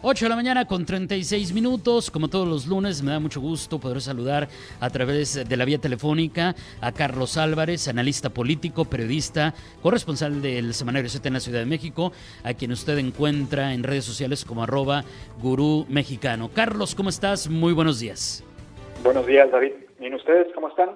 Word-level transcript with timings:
8 0.00 0.26
de 0.26 0.28
la 0.28 0.36
mañana 0.36 0.64
con 0.64 0.86
36 0.86 1.52
minutos. 1.52 2.10
Como 2.10 2.28
todos 2.28 2.46
los 2.46 2.68
lunes, 2.68 3.02
me 3.02 3.10
da 3.10 3.18
mucho 3.18 3.40
gusto 3.40 3.80
poder 3.80 4.00
saludar 4.00 4.48
a 4.78 4.90
través 4.90 5.48
de 5.48 5.56
la 5.56 5.64
vía 5.64 5.78
telefónica 5.78 6.54
a 6.80 6.92
Carlos 6.92 7.36
Álvarez, 7.36 7.88
analista 7.88 8.30
político, 8.30 8.84
periodista, 8.84 9.54
corresponsal 9.82 10.40
del 10.40 10.72
Semanario 10.74 11.10
7 11.10 11.26
en 11.26 11.34
la 11.34 11.40
Ciudad 11.40 11.58
de 11.58 11.66
México, 11.66 12.12
a 12.44 12.54
quien 12.54 12.70
usted 12.70 12.96
encuentra 12.98 13.74
en 13.74 13.82
redes 13.82 14.04
sociales 14.04 14.44
como 14.44 14.62
arroba 14.62 15.02
gurú 15.42 15.84
mexicano. 15.88 16.48
Carlos, 16.54 16.94
¿cómo 16.94 17.08
estás? 17.08 17.48
Muy 17.48 17.72
buenos 17.72 17.98
días. 17.98 18.44
Buenos 19.02 19.26
días, 19.26 19.50
David. 19.50 19.72
¿Y 20.00 20.14
ustedes 20.14 20.46
cómo 20.54 20.68
están? 20.68 20.90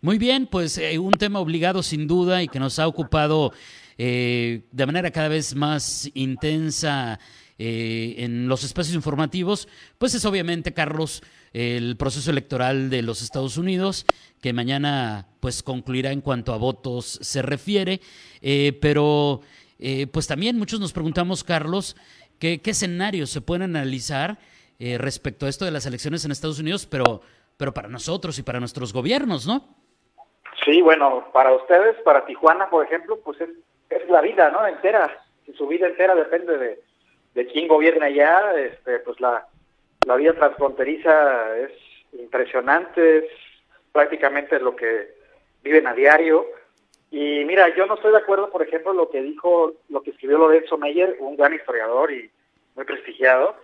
Muy 0.00 0.18
bien, 0.18 0.46
pues 0.46 0.78
eh, 0.78 0.96
un 1.00 1.12
tema 1.14 1.40
obligado 1.40 1.82
sin 1.82 2.06
duda 2.06 2.40
y 2.42 2.46
que 2.46 2.60
nos 2.60 2.78
ha 2.78 2.86
ocupado 2.86 3.52
eh, 3.98 4.62
de 4.70 4.86
manera 4.86 5.10
cada 5.10 5.28
vez 5.28 5.56
más 5.56 6.08
intensa 6.14 7.18
eh, 7.56 8.16
en 8.18 8.48
los 8.48 8.64
espacios 8.64 8.96
informativos, 8.96 9.68
pues 9.98 10.14
es 10.14 10.24
obviamente, 10.24 10.74
Carlos, 10.74 11.22
el 11.52 11.96
proceso 11.96 12.32
electoral 12.32 12.90
de 12.90 13.02
los 13.02 13.22
Estados 13.22 13.56
Unidos, 13.56 14.06
que 14.42 14.52
mañana 14.52 15.28
pues 15.38 15.62
concluirá 15.62 16.10
en 16.10 16.20
cuanto 16.20 16.52
a 16.52 16.58
votos 16.58 17.18
se 17.22 17.42
refiere, 17.42 18.00
eh, 18.42 18.76
pero 18.80 19.40
eh, 19.78 20.08
pues 20.08 20.26
también 20.26 20.58
muchos 20.58 20.80
nos 20.80 20.92
preguntamos, 20.92 21.44
Carlos, 21.44 21.96
¿qué, 22.40 22.60
escenarios 22.64 23.30
se 23.30 23.40
pueden 23.40 23.62
analizar 23.62 24.38
respecto 24.98 25.46
a 25.46 25.48
esto 25.48 25.64
de 25.64 25.70
las 25.70 25.86
elecciones 25.86 26.26
en 26.26 26.30
Estados 26.30 26.58
Unidos, 26.58 26.84
pero, 26.84 27.22
pero 27.56 27.72
para 27.72 27.88
nosotros 27.88 28.38
y 28.38 28.42
para 28.42 28.60
nuestros 28.60 28.92
gobiernos, 28.92 29.46
¿no? 29.46 29.64
Sí, 30.62 30.82
bueno, 30.82 31.28
para 31.32 31.54
ustedes, 31.54 31.96
para 32.04 32.26
Tijuana, 32.26 32.68
por 32.68 32.84
ejemplo, 32.84 33.18
pues 33.24 33.40
es, 33.40 33.48
es 33.88 34.10
la 34.10 34.20
vida, 34.20 34.50
¿no? 34.50 34.66
Entera, 34.66 35.24
su 35.56 35.66
vida 35.68 35.86
entera 35.86 36.14
depende 36.14 36.58
de 36.58 36.83
de 37.34 37.46
quién 37.46 37.68
gobierna 37.68 38.06
allá, 38.06 38.54
este, 38.56 39.00
pues 39.00 39.20
la, 39.20 39.46
vida 40.16 40.32
transfronteriza 40.34 41.58
es 41.58 41.72
impresionante, 42.12 43.18
es 43.18 43.24
prácticamente 43.92 44.60
lo 44.60 44.76
que 44.76 45.14
viven 45.62 45.86
a 45.86 45.94
diario. 45.94 46.46
Y 47.10 47.44
mira, 47.44 47.74
yo 47.74 47.86
no 47.86 47.94
estoy 47.94 48.12
de 48.12 48.18
acuerdo, 48.18 48.50
por 48.50 48.62
ejemplo, 48.62 48.92
lo 48.92 49.10
que 49.10 49.22
dijo, 49.22 49.74
lo 49.88 50.02
que 50.02 50.10
escribió 50.10 50.38
Lorenzo 50.38 50.78
Meyer, 50.78 51.16
un 51.20 51.36
gran 51.36 51.54
historiador 51.54 52.12
y 52.12 52.30
muy 52.74 52.84
prestigiado, 52.84 53.56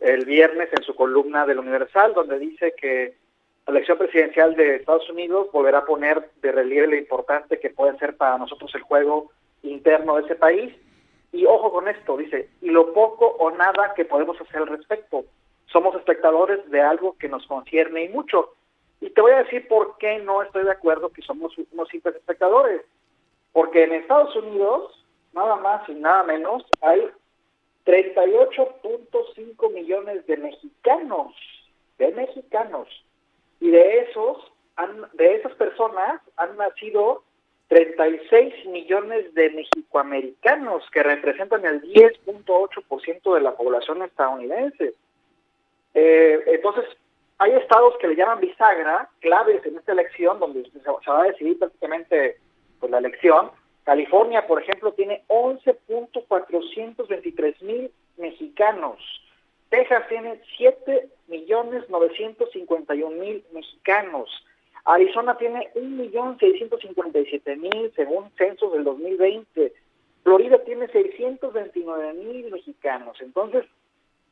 el 0.00 0.24
viernes 0.24 0.68
en 0.72 0.82
su 0.82 0.94
columna 0.94 1.46
del 1.46 1.58
Universal, 1.58 2.12
donde 2.14 2.38
dice 2.38 2.74
que 2.76 3.14
la 3.66 3.72
elección 3.72 3.98
presidencial 3.98 4.54
de 4.56 4.76
Estados 4.76 5.08
Unidos 5.08 5.48
volverá 5.52 5.78
a 5.78 5.84
poner 5.84 6.30
de 6.42 6.52
relieve 6.52 6.88
lo 6.88 6.96
importante 6.96 7.60
que 7.60 7.70
puede 7.70 7.96
ser 7.98 8.16
para 8.16 8.38
nosotros 8.38 8.74
el 8.74 8.82
juego 8.82 9.30
interno 9.62 10.16
de 10.16 10.22
ese 10.22 10.34
país 10.34 10.74
y 11.32 11.46
ojo 11.46 11.72
con 11.72 11.88
esto, 11.88 12.16
dice, 12.18 12.50
y 12.60 12.68
lo 12.68 12.92
poco 12.92 13.26
o 13.26 13.50
nada 13.50 13.94
que 13.94 14.04
podemos 14.04 14.38
hacer 14.40 14.58
al 14.58 14.66
respecto. 14.66 15.24
Somos 15.66 15.96
espectadores 15.96 16.70
de 16.70 16.82
algo 16.82 17.16
que 17.18 17.28
nos 17.28 17.46
concierne 17.46 18.04
y 18.04 18.10
mucho. 18.10 18.54
Y 19.00 19.08
te 19.10 19.20
voy 19.22 19.32
a 19.32 19.42
decir 19.42 19.66
por 19.66 19.96
qué 19.96 20.18
no 20.18 20.42
estoy 20.42 20.64
de 20.64 20.72
acuerdo 20.72 21.08
que 21.08 21.22
somos 21.22 21.56
unos 21.72 21.88
simples 21.88 22.16
espectadores. 22.16 22.82
Porque 23.52 23.84
en 23.84 23.92
Estados 23.94 24.36
Unidos, 24.36 25.04
nada 25.32 25.56
más 25.56 25.88
y 25.88 25.94
nada 25.94 26.22
menos, 26.24 26.64
hay 26.82 27.10
38.5 27.86 29.72
millones 29.72 30.26
de 30.26 30.36
mexicanos, 30.36 31.34
de 31.98 32.12
mexicanos. 32.12 32.88
Y 33.58 33.70
de 33.70 34.00
esos, 34.00 34.52
han, 34.76 35.08
de 35.14 35.36
esas 35.36 35.54
personas 35.54 36.20
han 36.36 36.56
nacido 36.58 37.24
36 37.72 38.66
millones 38.66 39.32
de 39.32 39.48
mexicoamericanos 39.48 40.84
que 40.92 41.02
representan 41.02 41.64
el 41.64 41.80
10.8% 41.80 43.34
de 43.34 43.40
la 43.40 43.54
población 43.54 44.02
estadounidense. 44.02 44.92
Eh, 45.94 46.38
entonces, 46.48 46.84
hay 47.38 47.52
estados 47.52 47.94
que 47.98 48.08
le 48.08 48.16
llaman 48.16 48.40
bisagra, 48.40 49.08
claves 49.20 49.64
en 49.64 49.78
esta 49.78 49.92
elección, 49.92 50.38
donde 50.38 50.70
se, 50.70 51.10
va 51.10 51.22
a 51.22 51.28
decidir 51.28 51.58
prácticamente 51.58 52.36
pues, 52.78 52.92
la 52.92 52.98
elección. 52.98 53.50
California, 53.84 54.46
por 54.46 54.60
ejemplo, 54.60 54.92
tiene 54.92 55.24
11.423 55.28 57.62
mil 57.62 57.90
mexicanos. 58.18 58.98
Texas 59.70 60.06
tiene 60.10 60.42
7 60.58 61.08
millones 61.28 61.88
951 61.88 63.16
mil 63.16 63.42
mexicanos. 63.54 64.28
Arizona 64.84 65.36
tiene 65.36 65.70
1.657.000 65.74 67.94
según 67.94 68.30
censos 68.36 68.72
del 68.72 68.82
2020. 68.84 69.72
Florida 70.24 70.58
tiene 70.64 70.88
629.000 70.88 72.50
mexicanos. 72.50 73.16
Entonces, 73.20 73.64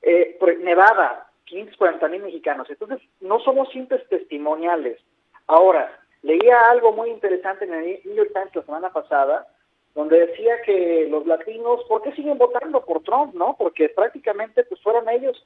eh, 0.03 0.39
Nevada, 0.61 1.31
540.000 1.47 2.23
mexicanos. 2.23 2.69
Entonces, 2.71 3.01
no 3.21 3.39
somos 3.41 3.69
simples 3.71 4.07
testimoniales. 4.09 4.99
Ahora, 5.47 6.01
leía 6.23 6.71
algo 6.71 6.93
muy 6.93 7.11
interesante 7.11 7.65
en 7.65 7.75
el 7.75 8.01
New 8.05 8.15
York 8.15 8.31
Times 8.33 8.55
la 8.55 8.63
semana 8.63 8.93
pasada, 8.93 9.49
donde 9.95 10.27
decía 10.27 10.63
que 10.63 11.09
los 11.11 11.27
latinos, 11.27 11.85
¿por 11.89 12.03
qué 12.03 12.13
siguen 12.13 12.39
votando 12.39 12.85
por 12.85 13.03
Trump? 13.03 13.35
no 13.35 13.57
Porque 13.59 13.89
prácticamente 13.89 14.63
pues 14.65 14.81
fueron 14.83 15.09
ellos 15.09 15.45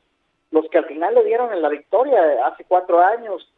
los 0.51 0.69
que 0.69 0.79
al 0.79 0.87
final 0.87 1.15
le 1.15 1.25
dieron 1.25 1.53
en 1.53 1.63
la 1.63 1.69
victoria 1.69 2.47
hace 2.47 2.65
cuatro 2.65 3.01
años 3.01 3.54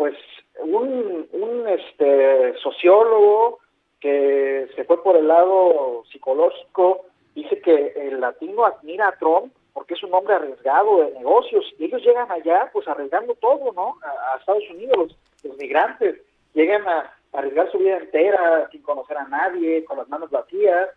pues 0.00 0.16
un, 0.62 1.68
este, 1.68 2.54
sociólogo 2.62 3.58
que 4.00 4.66
se 4.74 4.84
fue 4.84 5.02
por 5.02 5.14
el 5.14 5.28
lado 5.28 6.04
psicológico 6.10 7.04
dice 7.34 7.60
que 7.60 7.92
el 7.94 8.18
latino 8.18 8.64
admira 8.64 9.08
a 9.08 9.18
Trump 9.18 9.52
porque 9.74 9.92
es 9.92 10.02
un 10.02 10.14
hombre 10.14 10.36
arriesgado 10.36 11.02
de 11.02 11.10
negocios 11.18 11.66
y 11.78 11.84
ellos 11.84 12.00
llegan 12.02 12.32
allá 12.32 12.70
pues 12.72 12.88
arriesgando 12.88 13.34
todo, 13.34 13.72
¿no? 13.74 13.98
A, 14.02 14.38
Estados 14.38 14.64
Unidos, 14.70 15.18
los, 15.44 15.58
migrantes 15.58 16.18
llegan 16.54 16.88
a, 16.88 17.14
arriesgar 17.34 17.70
su 17.70 17.76
vida 17.76 17.98
entera 17.98 18.70
sin 18.72 18.80
conocer 18.80 19.18
a 19.18 19.28
nadie, 19.28 19.84
con 19.84 19.98
las 19.98 20.08
manos 20.08 20.30
vacías 20.30 20.88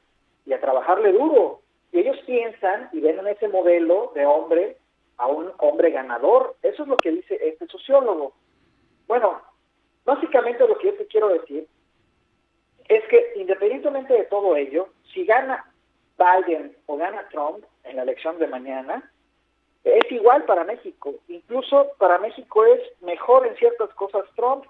y 0.46 0.54
a 0.54 0.62
trabajarle 0.62 1.12
duro. 1.12 1.60
Y 1.92 2.00
ellos 2.00 2.18
piensan 2.26 2.88
y 2.94 3.02
ven 3.02 3.20
en 3.20 3.28
ese 3.28 3.50
modelo 3.50 4.14
de 4.16 4.26
hombre 4.26 4.78
a 5.18 5.28
un 5.28 5.52
hombre 5.58 5.92
ganador. 5.92 6.56
Eso 6.64 6.84
es 6.84 6.88
lo 6.88 6.96
que 6.96 7.12
dice 7.12 7.38
este 7.42 7.68
sociólogo. 7.68 8.32
Bueno, 9.08 9.42
básicamente 10.06 10.68
lo 10.68 10.78
que 10.78 10.88
yo 10.88 10.96
te 10.96 11.08
quiero 11.08 11.30
decir 11.30 11.68
es 12.88 13.04
que 13.08 13.34
independientemente 13.36 14.14
de 14.14 14.24
todo 14.26 14.56
ello, 14.56 14.90
si 15.14 15.26
gana 15.26 15.66
Biden 16.18 16.76
o 16.86 16.98
gana 16.98 17.28
Trump 17.30 17.64
en 17.84 17.96
la 17.96 18.04
elección 18.04 18.38
de 18.40 18.48
mañana, 18.48 19.10
es 19.84 20.12
igual 20.12 20.44
para 20.46 20.64
México. 20.64 21.16
Incluso 21.28 21.92
para 21.98 22.18
México 22.20 22.66
es 22.66 22.82
mejor 23.02 23.48
en 23.48 23.56
ciertas 23.56 23.90
cosas 23.96 24.24
Trump. 24.36 24.66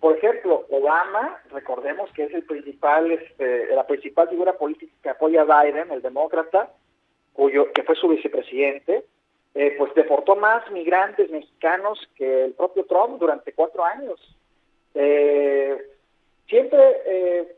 Por 0.00 0.16
ejemplo, 0.16 0.66
Obama, 0.70 1.40
recordemos 1.50 2.10
que 2.12 2.24
es 2.24 2.34
el 2.34 2.44
principal, 2.44 3.10
este, 3.10 3.74
la 3.74 3.86
principal 3.86 4.28
figura 4.28 4.52
política 4.56 4.92
que 5.02 5.08
apoya 5.08 5.42
a 5.42 5.62
Biden, 5.62 5.90
el 5.90 6.02
demócrata, 6.02 6.70
cuyo, 7.32 7.72
que 7.72 7.82
fue 7.82 7.96
su 7.96 8.08
vicepresidente, 8.08 9.06
eh, 9.54 9.74
pues 9.78 9.94
deportó 9.94 10.34
más 10.34 10.68
migrantes 10.72 11.30
mexicanos 11.30 11.98
que 12.16 12.46
el 12.46 12.52
propio 12.54 12.84
Trump 12.86 13.20
durante 13.20 13.52
cuatro 13.52 13.84
años. 13.84 14.20
Eh, 14.94 15.78
siempre, 16.48 16.80
eh, 17.06 17.56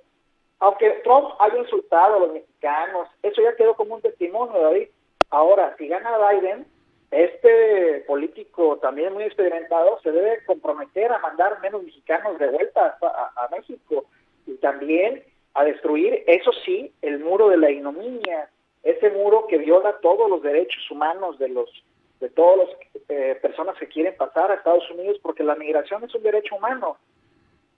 aunque 0.58 0.90
Trump 1.04 1.30
haya 1.38 1.58
insultado 1.58 2.16
a 2.16 2.20
los 2.20 2.32
mexicanos, 2.32 3.08
eso 3.22 3.42
ya 3.42 3.56
quedó 3.56 3.74
como 3.74 3.94
un 3.94 4.02
testimonio, 4.02 4.60
David. 4.60 4.88
Ahora, 5.30 5.74
si 5.78 5.88
gana 5.88 6.18
Biden, 6.30 6.66
este 7.10 8.04
político 8.06 8.76
también 8.78 9.14
muy 9.14 9.24
experimentado 9.24 9.98
se 10.02 10.12
debe 10.12 10.44
comprometer 10.44 11.10
a 11.12 11.18
mandar 11.18 11.60
menos 11.60 11.82
mexicanos 11.82 12.38
de 12.38 12.48
vuelta 12.48 12.98
a, 13.00 13.44
a 13.44 13.48
México 13.48 14.04
y 14.46 14.54
también 14.56 15.24
a 15.54 15.64
destruir, 15.64 16.22
eso 16.26 16.50
sí, 16.64 16.92
el 17.00 17.20
muro 17.20 17.48
de 17.48 17.56
la 17.56 17.70
ignominia, 17.70 18.50
ese 18.82 19.10
muro 19.10 19.46
que 19.48 19.58
viola 19.58 19.98
todos 20.02 20.28
los 20.28 20.42
derechos 20.42 20.90
humanos 20.90 21.38
de 21.38 21.48
los 21.48 21.68
de 22.20 22.30
todas 22.30 22.68
las 22.68 22.76
eh, 23.08 23.38
personas 23.40 23.76
que 23.78 23.88
quieren 23.88 24.16
pasar 24.16 24.50
a 24.50 24.54
Estados 24.54 24.90
Unidos 24.90 25.18
porque 25.22 25.44
la 25.44 25.54
migración 25.54 26.02
es 26.04 26.14
un 26.14 26.22
derecho 26.22 26.56
humano. 26.56 26.96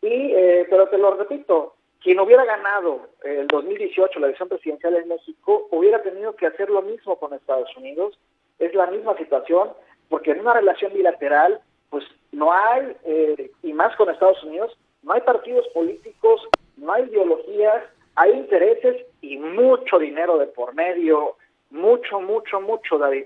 Y, 0.00 0.32
eh, 0.32 0.66
pero 0.70 0.88
te 0.88 0.98
lo 0.98 1.14
repito, 1.16 1.74
quien 2.00 2.20
hubiera 2.20 2.44
ganado 2.44 3.08
el 3.24 3.48
2018 3.48 4.20
la 4.20 4.26
elección 4.26 4.48
presidencial 4.48 4.94
en 4.96 5.08
México 5.08 5.66
hubiera 5.70 6.02
tenido 6.02 6.36
que 6.36 6.46
hacer 6.46 6.70
lo 6.70 6.82
mismo 6.82 7.16
con 7.16 7.34
Estados 7.34 7.76
Unidos. 7.76 8.18
Es 8.58 8.74
la 8.74 8.86
misma 8.86 9.16
situación 9.16 9.70
porque 10.08 10.30
en 10.30 10.40
una 10.40 10.54
relación 10.54 10.92
bilateral 10.92 11.60
pues 11.90 12.04
no 12.32 12.52
hay, 12.52 12.96
eh, 13.04 13.50
y 13.62 13.72
más 13.72 13.96
con 13.96 14.10
Estados 14.10 14.42
Unidos, 14.44 14.76
no 15.02 15.12
hay 15.12 15.20
partidos 15.22 15.66
políticos, 15.68 16.46
no 16.76 16.92
hay 16.92 17.04
ideologías, 17.04 17.84
hay 18.14 18.32
intereses 18.32 19.06
y 19.20 19.38
mucho 19.38 19.98
dinero 19.98 20.38
de 20.38 20.46
por 20.46 20.74
medio, 20.74 21.36
mucho, 21.70 22.20
mucho, 22.20 22.60
mucho, 22.60 22.98
David. 22.98 23.24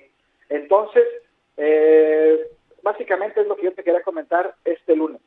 Entonces, 0.53 1.05
eh, 1.57 2.39
básicamente 2.83 3.41
es 3.41 3.47
lo 3.47 3.57
que 3.57 3.65
yo 3.65 3.73
te 3.73 3.83
quería 3.83 4.03
comentar 4.03 4.55
este 4.65 4.95
lunes. 4.95 5.21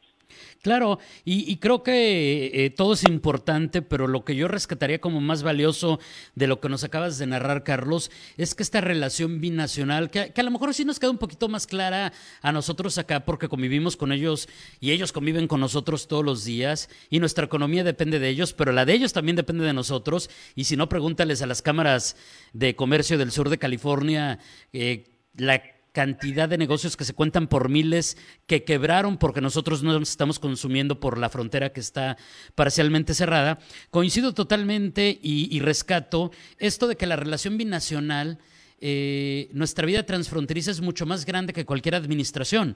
Claro, 0.61 0.97
y, 1.23 1.57
creo 1.57 1.83
que 1.83 2.65
eh, 2.65 2.69
todo 2.71 2.93
es 2.93 3.03
importante, 3.03 3.83
pero 3.83 4.07
lo 4.07 4.25
que 4.25 4.35
yo 4.35 4.47
rescataría 4.47 4.99
como 4.99 5.21
más 5.21 5.43
valioso 5.43 5.99
de 6.33 6.47
lo 6.47 6.59
que 6.59 6.69
nos 6.69 6.83
acabas 6.83 7.19
de 7.19 7.27
narrar, 7.27 7.63
Carlos, 7.63 8.09
es 8.35 8.55
que 8.55 8.63
esta 8.63 8.81
relación 8.81 9.39
binacional, 9.39 10.09
que, 10.09 10.33
a 10.35 10.43
lo 10.43 10.49
mejor 10.49 10.73
sí 10.73 10.83
nos 10.83 10.99
queda 10.99 11.11
un 11.11 11.19
poquito 11.19 11.49
más 11.49 11.67
clara 11.67 12.13
a 12.41 12.51
nosotros 12.51 12.97
acá, 12.97 13.25
porque 13.25 13.47
convivimos 13.47 13.95
con 13.95 14.11
ellos 14.11 14.49
y 14.79 14.91
ellos 14.91 15.11
conviven 15.11 15.47
con 15.47 15.59
nosotros 15.59 16.07
todos 16.07 16.25
los 16.25 16.43
días, 16.45 16.89
y 17.11 17.19
nuestra 17.19 17.45
economía 17.45 17.83
depende 17.83 18.17
de 18.17 18.29
ellos, 18.29 18.53
pero 18.53 18.71
la 18.71 18.85
de 18.85 18.93
ellos 18.93 19.13
también 19.13 19.35
depende 19.35 19.65
de 19.65 19.73
nosotros, 19.73 20.31
y 20.55 20.63
si 20.63 20.75
no, 20.75 20.89
pregúntales 20.89 21.43
a 21.43 21.47
las 21.47 21.61
cámaras 21.61 22.17
de 22.53 22.75
comercio 22.75 23.19
del 23.19 23.31
sur 23.31 23.49
de 23.49 23.59
California, 23.59 24.39
eh, 24.73 25.03
la 25.37 25.61
cantidad 25.95 26.49
de 26.49 26.57
negocios 26.57 26.97
que 26.97 27.05
se 27.05 27.13
cuentan 27.13 27.47
por 27.47 27.69
miles 27.69 28.17
que 28.47 28.65
quebraron 28.65 29.17
porque 29.17 29.39
nosotros 29.39 29.81
no 29.81 29.97
estamos 29.97 30.39
consumiendo 30.39 30.99
por 30.99 31.17
la 31.17 31.29
frontera 31.29 31.71
que 31.71 31.79
está 31.79 32.17
parcialmente 32.53 33.13
cerrada. 33.13 33.59
Coincido 33.91 34.33
totalmente 34.33 35.17
y, 35.21 35.57
rescato 35.61 36.31
esto 36.59 36.87
de 36.87 36.97
que 36.97 37.07
la 37.07 37.15
relación 37.15 37.57
binacional, 37.57 38.39
eh, 38.81 39.49
nuestra 39.53 39.85
vida 39.85 40.05
transfronteriza 40.05 40.69
es 40.69 40.81
mucho 40.81 41.05
más 41.05 41.25
grande 41.25 41.53
que 41.53 41.65
cualquier 41.65 41.95
administración. 41.95 42.75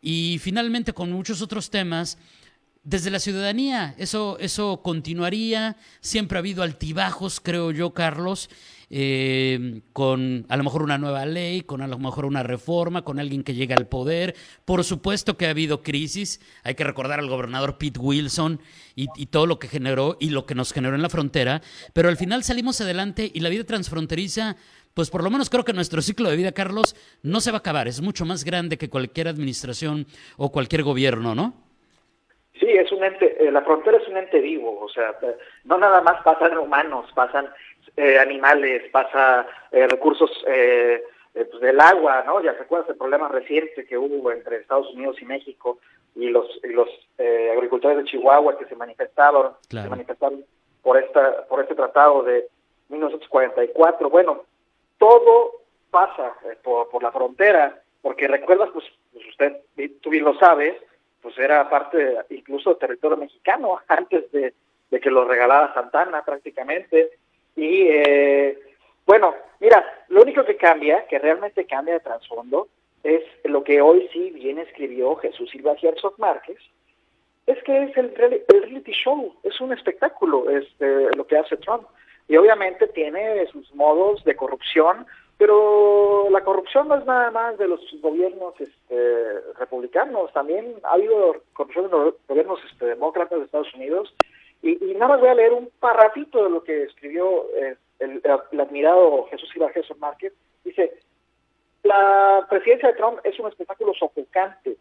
Y 0.00 0.38
finalmente, 0.40 0.94
con 0.94 1.12
muchos 1.12 1.42
otros 1.42 1.68
temas, 1.68 2.16
desde 2.82 3.10
la 3.10 3.18
ciudadanía, 3.20 3.94
eso, 3.98 4.38
eso 4.38 4.80
continuaría. 4.82 5.76
Siempre 6.00 6.38
ha 6.38 6.40
habido 6.40 6.62
altibajos, 6.62 7.38
creo 7.38 7.70
yo, 7.70 7.92
Carlos. 7.92 8.48
Eh, 8.92 9.82
con 9.92 10.46
a 10.48 10.56
lo 10.56 10.64
mejor 10.64 10.82
una 10.82 10.98
nueva 10.98 11.24
ley, 11.24 11.60
con 11.60 11.80
a 11.80 11.86
lo 11.86 11.96
mejor 11.98 12.24
una 12.24 12.42
reforma, 12.42 13.02
con 13.02 13.20
alguien 13.20 13.44
que 13.44 13.54
llega 13.54 13.76
al 13.78 13.86
poder. 13.86 14.34
Por 14.64 14.82
supuesto 14.82 15.36
que 15.36 15.46
ha 15.46 15.50
habido 15.50 15.82
crisis. 15.82 16.40
Hay 16.64 16.74
que 16.74 16.82
recordar 16.82 17.20
al 17.20 17.28
gobernador 17.28 17.78
Pete 17.78 18.00
Wilson 18.00 18.60
y, 18.96 19.06
todo 19.26 19.46
lo 19.46 19.58
que 19.60 19.68
generó 19.68 20.16
y 20.18 20.30
lo 20.30 20.44
que 20.44 20.56
nos 20.56 20.72
generó 20.72 20.96
en 20.96 21.02
la 21.02 21.08
frontera. 21.08 21.60
Pero 21.94 22.08
al 22.08 22.16
final 22.16 22.42
salimos 22.42 22.80
adelante 22.80 23.30
y 23.32 23.40
la 23.40 23.48
vida 23.48 23.64
transfronteriza. 23.64 24.56
Pues 24.92 25.08
por 25.08 25.22
lo 25.22 25.30
menos 25.30 25.50
creo 25.50 25.64
que 25.64 25.72
nuestro 25.72 26.02
ciclo 26.02 26.28
de 26.28 26.36
vida, 26.36 26.50
Carlos, 26.50 26.96
no 27.22 27.40
se 27.40 27.52
va 27.52 27.58
a 27.58 27.60
acabar. 27.60 27.86
Es 27.86 28.02
mucho 28.02 28.24
más 28.24 28.44
grande 28.44 28.76
que 28.76 28.90
cualquier 28.90 29.28
administración 29.28 30.06
o 30.36 30.50
cualquier 30.50 30.82
gobierno, 30.82 31.36
¿no? 31.36 31.54
Sí, 32.58 32.66
es 32.66 32.92
un 32.92 33.02
ente, 33.02 33.42
eh, 33.42 33.50
la 33.50 33.62
frontera 33.62 33.96
es 33.96 34.06
un 34.06 34.18
ente 34.18 34.38
vivo, 34.38 34.78
o 34.80 34.88
sea, 34.90 35.16
no 35.64 35.78
nada 35.78 36.02
más 36.02 36.22
pasan 36.22 36.58
humanos, 36.58 37.06
pasan 37.14 37.48
eh, 37.96 38.18
animales, 38.18 38.90
pasa 38.90 39.46
eh, 39.72 39.86
recursos 39.86 40.30
eh, 40.46 41.02
pues 41.32 41.60
del 41.60 41.80
agua, 41.80 42.22
¿no? 42.26 42.42
Ya 42.42 42.54
se 42.54 42.62
acuerdas 42.62 42.88
el 42.90 42.96
problema 42.96 43.28
reciente 43.28 43.86
que 43.86 43.96
hubo 43.96 44.32
entre 44.32 44.56
Estados 44.56 44.92
Unidos 44.94 45.16
y 45.20 45.24
México 45.24 45.78
y 46.14 46.28
los, 46.28 46.46
los 46.64 46.88
agricultores 47.18 47.98
de 47.98 48.04
Chihuahua 48.04 48.58
que 48.58 48.66
se 48.66 48.74
manifestaron, 48.74 49.52
se 49.68 49.88
manifestaron 49.88 50.44
por 50.82 50.98
esta 50.98 51.46
por 51.46 51.60
este 51.60 51.74
tratado 51.74 52.22
de 52.24 52.48
1944. 52.88 54.10
Bueno, 54.10 54.42
todo 54.98 55.60
pasa 55.90 56.34
por, 56.64 56.88
por 56.88 57.02
la 57.02 57.12
frontera, 57.12 57.80
porque 58.02 58.26
recuerdas, 58.26 58.70
pues, 58.72 58.84
pues, 59.12 59.26
usted, 59.28 59.56
tú 60.00 60.10
bien 60.10 60.24
lo 60.24 60.34
sabes, 60.38 60.74
pues 61.22 61.38
era 61.38 61.68
parte 61.68 62.16
incluso 62.30 62.70
del 62.70 62.78
territorio 62.78 63.16
mexicano 63.16 63.78
antes 63.88 64.30
de, 64.32 64.54
de 64.90 65.00
que 65.00 65.10
lo 65.10 65.24
regalara 65.24 65.74
Santana 65.74 66.24
prácticamente. 66.24 67.10
Y 67.56 67.88
eh, 67.88 68.58
bueno, 69.06 69.34
mira, 69.58 69.84
lo 70.08 70.22
único 70.22 70.44
que 70.44 70.56
cambia, 70.56 71.06
que 71.06 71.18
realmente 71.18 71.64
cambia 71.66 71.94
de 71.94 72.00
trasfondo, 72.00 72.68
es 73.02 73.22
lo 73.44 73.64
que 73.64 73.80
hoy 73.80 74.08
sí 74.12 74.30
bien 74.30 74.58
escribió 74.58 75.16
Jesús 75.16 75.50
Silva 75.50 75.74
Herzog 75.80 76.14
Márquez, 76.18 76.58
es 77.46 77.62
que 77.64 77.84
es 77.84 77.96
el, 77.96 78.14
reality 78.14 78.92
show, 78.92 79.34
es 79.42 79.60
un 79.60 79.72
espectáculo, 79.72 80.48
es 80.50 80.64
este, 80.64 81.16
lo 81.16 81.26
que 81.26 81.38
hace 81.38 81.56
Trump. 81.56 81.84
Y 82.28 82.36
obviamente 82.36 82.86
tiene 82.86 83.44
sus 83.48 83.74
modos 83.74 84.22
de 84.24 84.36
corrupción, 84.36 85.06
pero 85.36 86.28
la 86.30 86.44
corrupción 86.44 86.86
no 86.86 86.96
es 86.96 87.04
nada 87.06 87.30
más 87.30 87.58
de 87.58 87.66
los 87.66 87.80
gobiernos 88.00 88.54
este, 88.60 89.40
republicanos, 89.58 90.32
también 90.32 90.74
ha 90.84 90.92
habido 90.92 91.42
corrupción 91.54 91.86
de 91.86 91.90
los 91.90 92.14
gobiernos 92.28 92.60
este, 92.70 92.86
demócratas 92.86 93.38
de 93.38 93.44
Estados 93.46 93.74
Unidos 93.74 94.14
nada 95.00 95.14
más 95.14 95.20
voy 95.20 95.30
a 95.30 95.34
leer 95.34 95.54
un 95.54 95.70
parrafito 95.80 96.44
de 96.44 96.50
lo 96.50 96.62
que 96.62 96.82
escribió 96.82 97.46
eh, 97.56 97.74
el, 98.00 98.22
admirado 98.60 99.26
Jesús 99.30 99.50
Jesús 99.72 99.96
Márquez. 99.98 100.34
Dice, 100.62 100.92
la 101.82 102.46
presidencia 102.50 102.90
de 102.90 102.96
Trump 102.96 103.18
es 103.24 103.40
un 103.40 103.48
espectáculo 103.48 103.94
sofocante. 103.94 104.76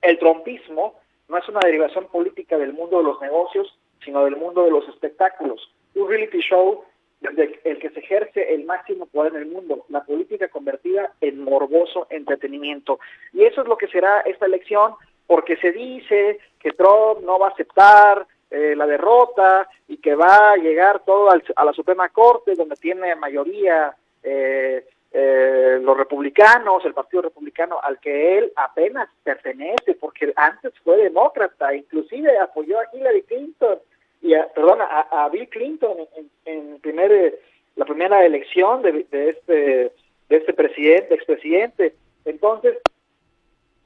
El 0.00 0.18
trumpismo 0.20 0.94
no 1.28 1.36
es 1.36 1.48
una 1.48 1.58
derivación 1.64 2.06
política 2.06 2.56
del 2.56 2.74
mundo 2.74 2.98
de 2.98 3.04
los 3.04 3.20
negocios, 3.20 3.76
sino 4.04 4.24
del 4.24 4.36
mundo 4.36 4.64
de 4.64 4.70
los 4.70 4.88
espectáculos. 4.88 5.68
Un 5.96 6.08
reality 6.08 6.38
show 6.38 6.84
desde 7.20 7.58
el 7.64 7.80
que 7.80 7.90
se 7.90 8.00
ejerce 8.00 8.54
el 8.54 8.64
máximo 8.64 9.06
poder 9.06 9.34
en 9.34 9.42
el 9.42 9.46
mundo, 9.46 9.84
la 9.88 10.04
política 10.04 10.46
convertida 10.46 11.12
en 11.20 11.42
morboso 11.42 12.06
entretenimiento. 12.08 13.00
Y 13.32 13.44
eso 13.44 13.62
es 13.62 13.66
lo 13.66 13.78
que 13.78 13.88
será 13.88 14.20
esta 14.20 14.46
elección, 14.46 14.94
porque 15.26 15.56
se 15.56 15.72
dice 15.72 16.38
que 16.60 16.70
Trump 16.72 17.22
no 17.22 17.40
va 17.40 17.48
a 17.48 17.50
aceptar 17.50 18.26
eh, 18.54 18.74
la 18.76 18.86
derrota 18.86 19.68
y 19.88 19.96
que 19.96 20.14
va 20.14 20.52
a 20.52 20.56
llegar 20.56 21.04
todo 21.04 21.28
a 21.30 21.64
la 21.64 21.72
Suprema 21.72 22.08
Corte, 22.10 22.54
donde 22.54 22.76
tiene 22.76 23.14
mayoría 23.16 23.94
eh, 24.22 24.86
eh, 25.12 25.78
los 25.82 25.96
republicanos, 25.96 26.84
el 26.84 26.94
Partido 26.94 27.22
Republicano, 27.22 27.78
al 27.82 27.98
que 27.98 28.38
él 28.38 28.52
apenas 28.56 29.08
pertenece, 29.22 29.94
porque 29.94 30.32
antes 30.36 30.72
fue 30.82 30.96
demócrata, 30.96 31.74
inclusive 31.74 32.38
apoyó 32.38 32.78
a 32.78 32.88
Hillary 32.92 33.22
Clinton 33.22 33.78
y 34.22 34.34
a, 34.34 34.46
perdón, 34.48 34.78
a, 34.80 35.28
Bill 35.30 35.48
Clinton 35.48 35.96
en, 36.44 36.78
primer, 36.80 37.38
la 37.76 37.84
primera 37.84 38.24
elección 38.24 38.82
de, 38.82 39.06
de 39.10 39.28
este 39.30 39.92
de 40.28 40.36
este 40.36 40.52
presidente, 40.52 41.14
expresidente. 41.14 41.94
Entonces, 42.24 42.78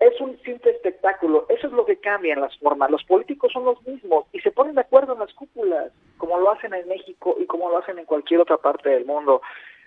es 0.01 0.21
un 0.21 0.39
simple 0.43 0.71
espectáculo. 0.71 1.47
Eso 1.49 1.67
es 1.67 1.73
lo 1.73 1.85
que 1.85 1.97
cambia 1.97 2.35
en 2.35 2.41
las 2.41 2.57
formas. 2.59 2.91
Los 2.91 3.05
políticos 3.05 3.53
son 3.53 3.65
los 3.65 3.85
mismos 3.87 4.27
y 4.33 4.41
se 4.41 4.53
ponen 4.53 4.77
de 4.77 4.83
acuerdo 4.83 5.15
en 5.15 5.21
las 5.21 5.33
cúpulas, 5.35 5.93
como 6.19 6.39
lo 6.39 6.51
hacen 6.51 6.73
en 6.75 6.87
México 6.89 7.37
y 7.41 7.47
como 7.47 7.69
lo 7.69 7.79
hacen 7.79 7.99
en 7.99 8.05
cualquier 8.05 8.41
otra 8.41 8.59
parte 8.59 8.91
del 8.91 9.05
mundo. 9.05 9.43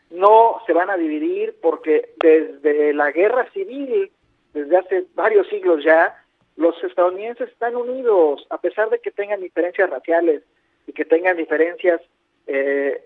No 0.10 0.62
se 0.66 0.74
van 0.74 0.90
a 0.90 0.98
dividir 0.98 1.56
porque 1.62 2.14
desde 2.22 2.94
la 2.94 3.12
guerra 3.12 3.50
civil, 3.52 4.12
desde 4.54 4.78
hace 4.78 5.06
varios 5.16 5.48
siglos 5.48 5.84
ya, 5.84 6.18
los 6.58 6.76
estadounidenses 6.84 7.50
están 7.50 7.78
unidos, 7.78 8.46
a 8.50 8.58
pesar 8.58 8.90
de 8.90 9.00
que 9.00 9.12
tengan 9.12 9.40
diferencias 9.40 9.90
raciales 9.90 10.44
y 10.86 10.92
que 10.92 11.06
tengan 11.06 11.38
diferencias 11.38 12.02
eh, 12.48 13.02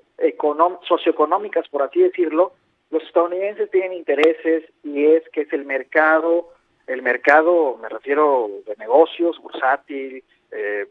socioeconómicas, 0.87 1.67
por 1.69 1.83
así 1.83 2.01
decirlo, 2.01 2.53
los 2.89 3.03
estadounidenses 3.03 3.69
tienen 3.69 3.93
intereses 3.93 4.63
y 4.83 5.05
es 5.05 5.23
que 5.29 5.41
es 5.41 5.53
el 5.53 5.65
mercado 5.65 6.54
el 6.87 7.01
mercado, 7.01 7.77
me 7.81 7.89
refiero 7.89 8.49
de 8.65 8.75
negocios, 8.75 9.39
bursátil, 9.41 10.23
eh, 10.51 10.85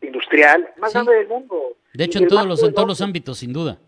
industrial, 0.00 0.72
más 0.78 0.92
grande 0.92 1.14
del 1.14 1.28
mundo. 1.28 1.76
De 1.92 2.04
hecho, 2.04 2.18
en 2.18 2.28
todos, 2.28 2.46
los, 2.46 2.62
en 2.62 2.74
todos 2.74 2.88
los 2.88 3.00
ámbitos, 3.00 3.38
sin 3.38 3.52
duda. 3.52 3.78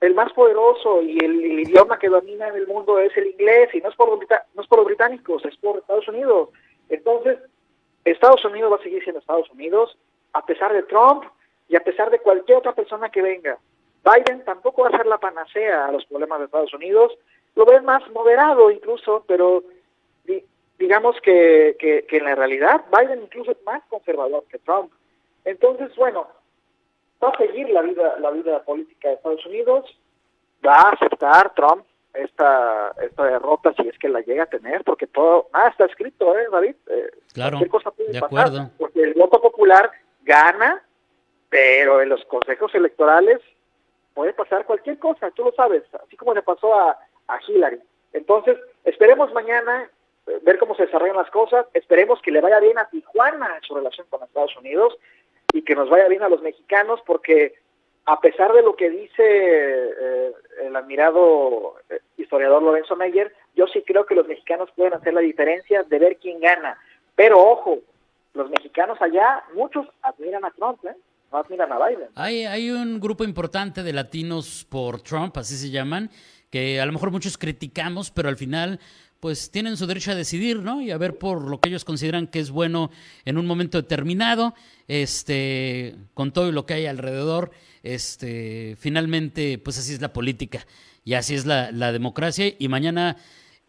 El 0.00 0.14
más 0.14 0.32
poderoso 0.32 1.00
y 1.02 1.18
el, 1.18 1.60
idioma 1.60 1.98
que 1.98 2.08
domina 2.08 2.48
en 2.48 2.56
el 2.56 2.66
mundo 2.66 2.98
es 2.98 3.16
el 3.16 3.28
inglés, 3.28 3.70
y 3.72 3.78
no 3.78 3.88
es, 3.88 3.96
por 3.96 4.08
los, 4.08 4.18
no 4.54 4.62
es 4.62 4.68
por 4.68 4.78
los 4.78 4.86
británicos, 4.86 5.44
es 5.44 5.56
por 5.56 5.78
Estados 5.78 6.06
Unidos. 6.08 6.50
Entonces, 6.88 7.38
Estados 8.04 8.44
Unidos 8.44 8.72
va 8.72 8.76
a 8.76 8.82
seguir 8.82 9.02
siendo 9.02 9.20
Estados 9.20 9.50
Unidos, 9.50 9.96
a 10.32 10.44
pesar 10.44 10.72
de 10.72 10.82
Trump 10.82 11.24
y 11.68 11.76
a 11.76 11.84
pesar 11.84 12.10
de 12.10 12.18
cualquier 12.18 12.58
otra 12.58 12.74
persona 12.74 13.08
que 13.08 13.22
venga. 13.22 13.58
Biden 14.04 14.44
tampoco 14.44 14.82
va 14.82 14.88
a 14.88 14.96
ser 14.96 15.06
la 15.06 15.18
panacea 15.18 15.86
a 15.86 15.92
los 15.92 16.04
problemas 16.04 16.38
de 16.40 16.44
Estados 16.46 16.74
Unidos, 16.74 17.12
lo 17.54 17.64
ven 17.64 17.84
más 17.84 18.02
moderado 18.10 18.70
incluso, 18.70 19.24
pero 19.26 19.62
digamos 20.78 21.16
que, 21.22 21.76
que, 21.78 22.16
en 22.16 22.24
la 22.24 22.34
realidad 22.34 22.84
Biden 22.90 23.22
incluso 23.22 23.52
es 23.52 23.62
más 23.64 23.82
conservador 23.88 24.44
que 24.48 24.58
Trump. 24.58 24.92
Entonces, 25.44 25.94
bueno, 25.96 26.26
va 27.22 27.28
a 27.28 27.36
seguir 27.38 27.68
la 27.70 27.82
vida, 27.82 28.18
la 28.18 28.30
vida 28.30 28.62
política 28.64 29.08
de 29.08 29.14
Estados 29.14 29.44
Unidos, 29.46 29.98
va 30.66 30.76
a 30.76 30.90
aceptar 30.90 31.54
Trump 31.54 31.84
esta, 32.14 32.92
esta 33.02 33.24
derrota 33.24 33.74
si 33.74 33.88
es 33.88 33.98
que 33.98 34.08
la 34.08 34.20
llega 34.20 34.44
a 34.44 34.46
tener, 34.46 34.84
porque 34.84 35.06
todo, 35.06 35.48
nada 35.52 35.68
está 35.68 35.84
escrito, 35.86 36.38
¿eh, 36.38 36.46
David? 36.50 36.76
Eh, 36.86 37.10
claro, 37.32 37.58
cosa 37.68 37.90
puede 37.90 38.12
de 38.12 38.18
acuerdo. 38.18 38.70
Porque 38.78 39.02
el 39.02 39.14
voto 39.14 39.40
popular 39.40 39.90
gana, 40.22 40.82
pero 41.48 42.00
en 42.00 42.08
los 42.08 42.24
consejos 42.26 42.74
electorales 42.74 43.40
puede 44.14 44.32
pasar 44.32 44.64
cualquier 44.64 44.98
cosa, 44.98 45.30
tú 45.32 45.44
lo 45.44 45.52
sabes, 45.52 45.82
así 46.04 46.16
como 46.16 46.34
le 46.34 46.42
pasó 46.42 46.72
a, 46.78 46.98
a 47.26 47.40
Hillary. 47.46 47.80
Entonces, 48.12 48.56
esperemos 48.84 49.32
mañana 49.32 49.90
ver 50.42 50.58
cómo 50.58 50.74
se 50.74 50.86
desarrollan 50.86 51.16
las 51.16 51.30
cosas. 51.30 51.66
Esperemos 51.74 52.20
que 52.22 52.30
le 52.30 52.40
vaya 52.40 52.60
bien 52.60 52.78
a 52.78 52.88
Tijuana 52.88 53.56
en 53.56 53.62
su 53.62 53.74
relación 53.74 54.06
con 54.10 54.22
Estados 54.22 54.56
Unidos. 54.56 54.96
y 55.52 55.62
que 55.62 55.76
nos 55.76 55.88
vaya 55.88 56.08
bien 56.08 56.22
a 56.24 56.28
los 56.28 56.42
mexicanos 56.42 57.00
porque 57.06 57.54
a 58.06 58.20
pesar 58.20 58.52
de 58.52 58.62
lo 58.62 58.76
que 58.76 58.90
dice 58.90 59.22
eh, 59.22 60.32
el 60.62 60.76
admirado 60.76 61.76
eh, 61.88 62.00
historiador 62.16 62.62
Lorenzo 62.62 62.96
Meyer, 62.96 63.32
yo 63.54 63.66
sí 63.68 63.82
creo 63.86 64.04
que 64.04 64.14
los 64.14 64.26
mexicanos 64.26 64.68
pueden 64.74 64.94
hacer 64.94 65.14
la 65.14 65.20
diferencia 65.20 65.82
de 65.84 65.98
ver 65.98 66.16
quién 66.16 66.40
gana. 66.40 66.76
Pero 67.14 67.38
ojo, 67.38 67.78
los 68.34 68.50
mexicanos 68.50 69.00
allá, 69.00 69.44
muchos 69.54 69.86
admiran 70.02 70.44
a 70.44 70.50
Trump, 70.50 70.84
¿eh? 70.84 70.96
no 71.32 71.38
admiran 71.38 71.72
a 71.72 71.86
Biden. 71.86 72.08
Hay, 72.14 72.44
hay 72.44 72.70
un 72.70 73.00
grupo 73.00 73.24
importante 73.24 73.82
de 73.82 73.92
latinos 73.92 74.66
por 74.68 75.00
Trump, 75.00 75.36
así 75.38 75.56
se 75.56 75.70
llaman, 75.70 76.10
que 76.54 76.80
a 76.80 76.86
lo 76.86 76.92
mejor 76.92 77.10
muchos 77.10 77.36
criticamos, 77.36 78.12
pero 78.12 78.28
al 78.28 78.36
final 78.36 78.78
pues 79.18 79.50
tienen 79.50 79.76
su 79.76 79.88
derecho 79.88 80.12
a 80.12 80.14
decidir, 80.14 80.60
¿no? 80.60 80.80
Y 80.80 80.92
a 80.92 80.98
ver 80.98 81.18
por 81.18 81.42
lo 81.42 81.58
que 81.58 81.68
ellos 81.68 81.84
consideran 81.84 82.28
que 82.28 82.38
es 82.38 82.52
bueno 82.52 82.92
en 83.24 83.38
un 83.38 83.46
momento 83.46 83.82
determinado, 83.82 84.54
este, 84.86 85.96
con 86.14 86.32
todo 86.32 86.52
lo 86.52 86.64
que 86.64 86.74
hay 86.74 86.86
alrededor, 86.86 87.50
este, 87.82 88.76
finalmente, 88.78 89.58
pues 89.58 89.78
así 89.78 89.94
es 89.94 90.00
la 90.00 90.12
política 90.12 90.64
y 91.04 91.14
así 91.14 91.34
es 91.34 91.44
la, 91.44 91.72
democracia. 91.90 92.54
Y 92.56 92.68
mañana 92.68 93.16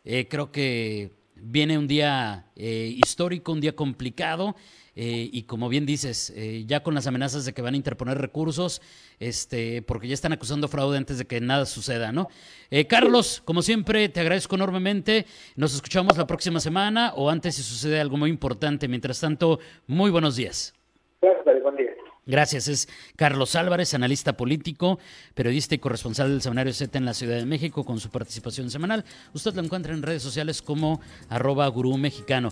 eh, 0.03 0.27
creo 0.29 0.51
que 0.51 1.11
viene 1.33 1.79
un 1.79 1.87
día 1.87 2.51
eh, 2.55 2.93
histórico, 3.03 3.51
un 3.51 3.61
día 3.61 3.75
complicado. 3.75 4.55
Eh, 4.95 5.29
y 5.31 5.43
como 5.43 5.67
bien 5.67 5.85
dices, 5.85 6.31
eh, 6.35 6.63
ya 6.65 6.81
con 6.81 6.95
las 6.95 7.05
amenazas 7.05 7.45
de 7.45 7.53
que 7.53 7.61
van 7.61 7.73
a 7.73 7.77
interponer 7.77 8.17
recursos, 8.17 8.81
este, 9.19 9.81
porque 9.81 10.07
ya 10.07 10.13
están 10.13 10.31
acusando 10.31 10.67
fraude 10.67 10.97
antes 10.97 11.17
de 11.17 11.25
que 11.25 11.41
nada 11.41 11.65
suceda, 11.65 12.11
¿no? 12.11 12.29
Eh, 12.71 12.87
Carlos, 12.87 13.41
como 13.43 13.61
siempre, 13.61 14.07
te 14.09 14.21
agradezco 14.21 14.55
enormemente. 14.55 15.25
Nos 15.55 15.75
escuchamos 15.75 16.17
la 16.17 16.27
próxima 16.27 16.59
semana 16.59 17.13
o 17.15 17.29
antes 17.29 17.55
si 17.55 17.63
sucede 17.63 17.99
algo 17.99 18.17
muy 18.17 18.29
importante. 18.29 18.87
Mientras 18.87 19.19
tanto, 19.19 19.59
muy 19.87 20.11
buenos 20.11 20.37
días. 20.37 20.73
Gracias, 21.21 21.61
buen 21.61 21.75
día. 21.75 21.91
Gracias. 22.25 22.67
Es 22.67 22.89
Carlos 23.15 23.55
Álvarez, 23.55 23.93
analista 23.93 24.33
político, 24.33 24.99
periodista 25.33 25.75
y 25.75 25.79
corresponsal 25.79 26.29
del 26.29 26.41
Seminario 26.41 26.73
Z 26.73 26.97
en 26.97 27.05
la 27.05 27.13
Ciudad 27.13 27.35
de 27.35 27.45
México 27.45 27.83
con 27.83 27.99
su 27.99 28.09
participación 28.09 28.69
semanal. 28.69 29.03
Usted 29.33 29.53
lo 29.53 29.61
encuentra 29.61 29.93
en 29.93 30.01
redes 30.01 30.23
sociales 30.23 30.61
como 30.61 31.01
arroba 31.29 31.67
gurú 31.67 31.97
mexicano. 31.97 32.51